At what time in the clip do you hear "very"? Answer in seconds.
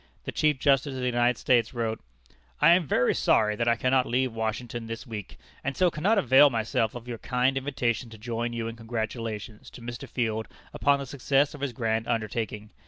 2.87-3.13